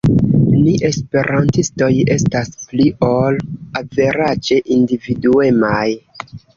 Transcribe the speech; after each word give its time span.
Ni 0.53 0.71
esperantistoj 0.87 1.91
estas 2.17 2.51
pli 2.73 2.89
ol 3.11 3.41
averaĝe 3.85 4.63
individuemaj. 4.81 5.89